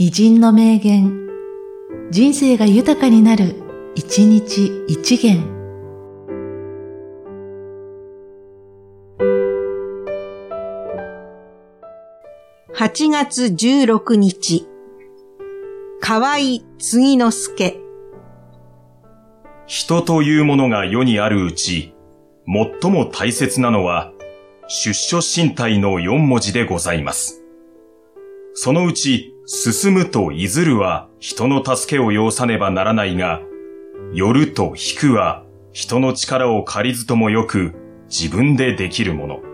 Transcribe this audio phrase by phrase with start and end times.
[0.00, 1.28] 偉人の名言、
[2.12, 3.56] 人生が豊かになる、
[3.96, 5.42] 一日一元。
[12.76, 14.68] 8月16日、
[16.00, 16.36] 河合
[16.78, 17.80] 次之助。
[19.66, 21.92] 人というものが世にあるうち、
[22.46, 24.12] 最も大切なのは、
[24.68, 27.42] 出所身体の四文字でございます。
[28.54, 33.40] そのうち、進むといずるは人の助けを要さねばならないが、
[34.12, 37.72] 寄ると引くは人の力を借りずともよく
[38.10, 39.47] 自分でできるもの。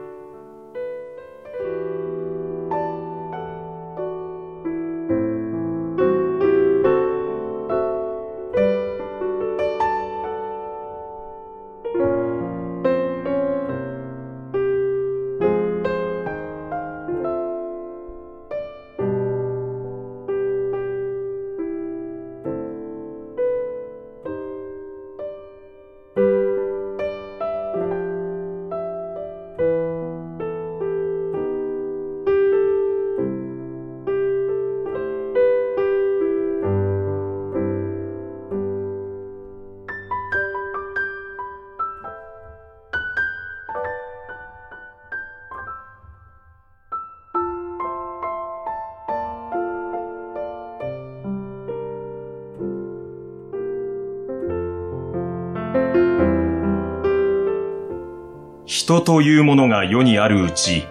[58.66, 60.86] 人というものが世にあるうち、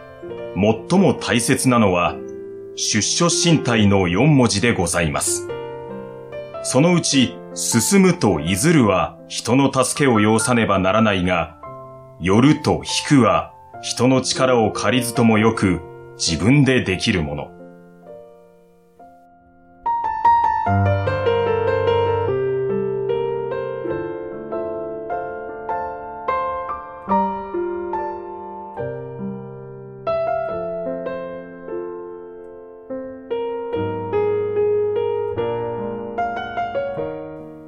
[0.89, 2.15] 最も大切なのは、
[2.75, 5.47] 出所身体の四文字でございます。
[6.61, 11.57] そのうち、進むといずるは人の助けを要さねばならないが、
[12.21, 15.81] 寄ると引くは人の力を借りずともよく
[16.15, 17.62] 自分でできるもの。